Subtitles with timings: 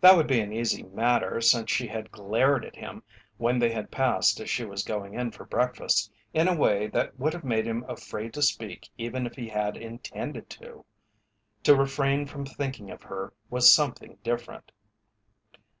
[0.00, 3.04] That would be an easy matter since she had glared at him,
[3.38, 7.16] when they had passed as she was going in for breakfast, in a way that
[7.20, 10.84] would have made him afraid to speak even if he had intended to.
[11.62, 14.72] To refrain from thinking of her was something different.